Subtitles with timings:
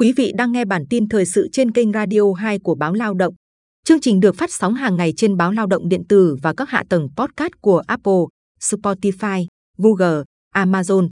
[0.00, 3.14] Quý vị đang nghe bản tin thời sự trên kênh Radio 2 của báo Lao
[3.14, 3.34] động.
[3.84, 6.70] Chương trình được phát sóng hàng ngày trên báo Lao động điện tử và các
[6.70, 8.22] hạ tầng podcast của Apple,
[8.60, 9.46] Spotify,
[9.78, 10.22] Google,
[10.54, 11.08] Amazon.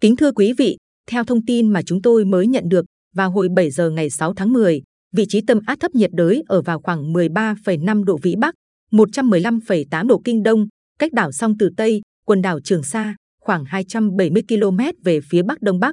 [0.00, 0.76] Kính thưa quý vị,
[1.10, 4.34] theo thông tin mà chúng tôi mới nhận được, vào hồi 7 giờ ngày 6
[4.34, 4.82] tháng 10,
[5.16, 8.54] vị trí tâm áp thấp nhiệt đới ở vào khoảng 13,5 độ vĩ Bắc,
[8.92, 10.66] 115,8 độ Kinh Đông,
[10.98, 15.62] cách đảo Song Tử Tây, quần đảo Trường Sa, khoảng 270 km về phía Bắc
[15.62, 15.92] Đông Bắc.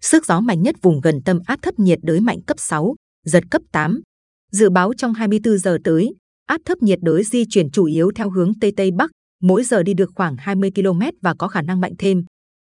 [0.00, 2.94] Sức gió mạnh nhất vùng gần tâm áp thấp nhiệt đới mạnh cấp 6,
[3.26, 4.00] giật cấp 8.
[4.52, 6.14] Dự báo trong 24 giờ tới,
[6.46, 9.10] áp thấp nhiệt đới di chuyển chủ yếu theo hướng Tây Tây Bắc,
[9.42, 12.24] mỗi giờ đi được khoảng 20 km và có khả năng mạnh thêm.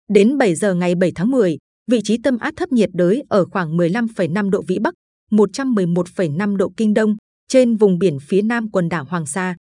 [0.08, 1.58] Đến 7 giờ ngày 7 tháng 10,
[1.90, 4.94] vị trí tâm áp thấp nhiệt đới ở khoảng 15,5 độ Vĩ Bắc,
[5.30, 7.16] 111,5 độ Kinh Đông,
[7.48, 9.56] trên vùng biển phía nam quần đảo Hoàng Sa.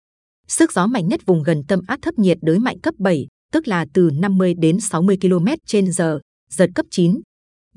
[0.48, 3.68] Sức gió mạnh nhất vùng gần tâm áp thấp nhiệt đới mạnh cấp 7, tức
[3.68, 7.22] là từ 50 đến 60 km trên giờ, giật cấp 9.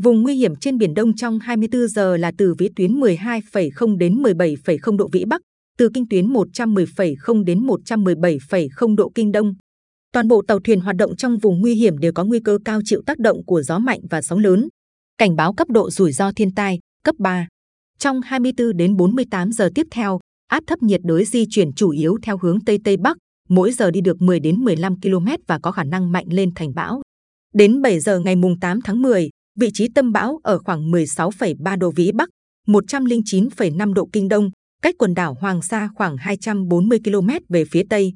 [0.03, 4.23] Vùng nguy hiểm trên Biển Đông trong 24 giờ là từ vĩ tuyến 12,0 đến
[4.23, 5.41] 17,0 độ Vĩ Bắc,
[5.79, 9.55] từ kinh tuyến 110,0 đến 117,0 độ Kinh Đông.
[10.12, 12.81] Toàn bộ tàu thuyền hoạt động trong vùng nguy hiểm đều có nguy cơ cao
[12.84, 14.69] chịu tác động của gió mạnh và sóng lớn.
[15.19, 17.48] Cảnh báo cấp độ rủi ro thiên tai, cấp 3.
[17.98, 22.17] Trong 24 đến 48 giờ tiếp theo, áp thấp nhiệt đới di chuyển chủ yếu
[22.23, 23.17] theo hướng Tây Tây Bắc,
[23.48, 26.75] mỗi giờ đi được 10 đến 15 km và có khả năng mạnh lên thành
[26.75, 27.03] bão.
[27.55, 31.79] Đến 7 giờ ngày mùng 8 tháng 10, vị trí tâm bão ở khoảng 16,3
[31.79, 32.29] độ vĩ Bắc,
[32.67, 34.51] 109,5 độ Kinh Đông,
[34.83, 38.12] cách quần đảo Hoàng Sa khoảng 240 km về phía Tây.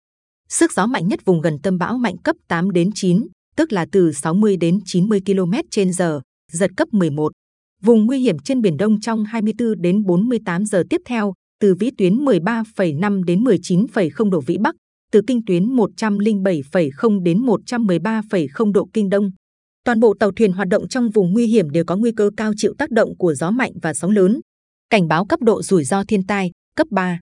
[0.48, 3.26] Sức gió mạnh nhất vùng gần tâm bão mạnh cấp 8 đến 9,
[3.56, 6.20] tức là từ 60 đến 90 km/h, giờ,
[6.52, 7.32] giật cấp 11.
[7.82, 11.90] Vùng nguy hiểm trên Biển Đông trong 24 đến 48 giờ tiếp theo, từ vĩ
[11.98, 14.74] tuyến 13,5 đến 19,0 độ vĩ Bắc,
[15.12, 19.30] từ kinh tuyến 107,0 đến 113,0 độ kinh đông.
[19.84, 22.52] Toàn bộ tàu thuyền hoạt động trong vùng nguy hiểm đều có nguy cơ cao
[22.56, 24.40] chịu tác động của gió mạnh và sóng lớn.
[24.90, 27.20] Cảnh báo cấp độ rủi ro thiên tai cấp 3.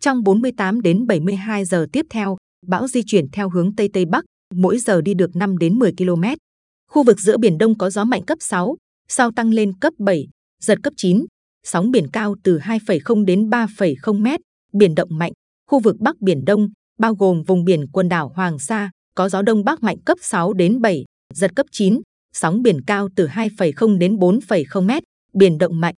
[0.00, 4.24] Trong 48 đến 72 giờ tiếp theo, bão di chuyển theo hướng tây tây bắc,
[4.54, 6.22] mỗi giờ đi được 5 đến 10 km.
[6.90, 8.76] Khu vực giữa biển Đông có gió mạnh cấp 6,
[9.08, 10.26] sau tăng lên cấp 7,
[10.62, 11.24] giật cấp 9.
[11.66, 14.26] Sóng biển cao từ 2,0 đến 3,0 m,
[14.72, 15.32] biển động mạnh.
[15.70, 16.68] Khu vực Bắc Biển Đông,
[16.98, 20.52] bao gồm vùng biển quần đảo Hoàng Sa, có gió đông bắc mạnh cấp 6
[20.52, 22.00] đến 7, giật cấp 9,
[22.34, 25.02] sóng biển cao từ 2,0 đến 4,0 mét,
[25.34, 25.94] biển động mạnh.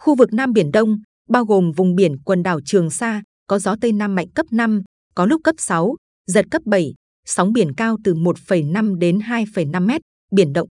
[0.00, 0.98] Khu vực Nam Biển Đông,
[1.28, 4.82] bao gồm vùng biển quần đảo Trường Sa, có gió Tây Nam mạnh cấp 5,
[5.14, 5.94] có lúc cấp 6,
[6.26, 6.94] giật cấp 7,
[7.26, 10.00] sóng biển cao từ 1,5 đến 2,5 mét,
[10.32, 10.68] biển động.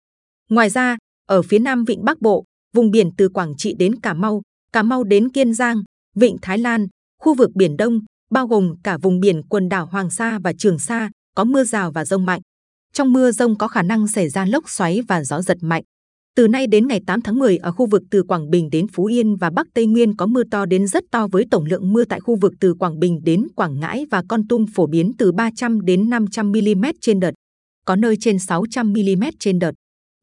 [0.51, 0.97] Ngoài ra,
[1.29, 4.43] ở phía Nam Vịnh Bắc Bộ, vùng biển từ Quảng Trị đến Cà Mau,
[4.73, 5.83] Cà Mau đến Kiên Giang,
[6.17, 6.87] Vịnh Thái Lan,
[7.23, 10.79] khu vực Biển Đông, bao gồm cả vùng biển quần đảo Hoàng Sa và Trường
[10.79, 12.41] Sa, có mưa rào và rông mạnh.
[12.95, 15.83] Trong mưa rông có khả năng xảy ra lốc xoáy và gió giật mạnh.
[16.37, 19.05] Từ nay đến ngày 8 tháng 10 ở khu vực từ Quảng Bình đến Phú
[19.05, 22.05] Yên và Bắc Tây Nguyên có mưa to đến rất to với tổng lượng mưa
[22.05, 25.33] tại khu vực từ Quảng Bình đến Quảng Ngãi và Con Tum phổ biến từ
[25.33, 27.31] 300 đến 500 mm trên đợt,
[27.87, 29.73] có nơi trên 600 mm trên đợt.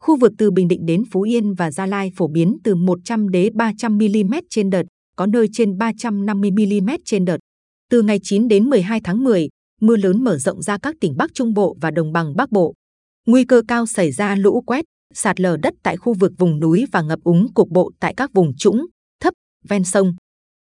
[0.04, 3.30] Khu vực từ Bình Định đến Phú Yên và Gia Lai phổ biến từ 100
[3.30, 4.84] đến 300 mm trên đợt,
[5.16, 7.38] có nơi trên 350 mm trên đợt.
[7.90, 9.48] Từ ngày 9 đến 12 tháng 10,
[9.82, 12.74] mưa lớn mở rộng ra các tỉnh Bắc Trung Bộ và Đồng bằng Bắc Bộ.
[13.28, 16.86] Nguy cơ cao xảy ra lũ quét, sạt lở đất tại khu vực vùng núi
[16.92, 18.86] và ngập úng cục bộ tại các vùng trũng,
[19.20, 19.34] thấp,
[19.70, 20.16] ven sông.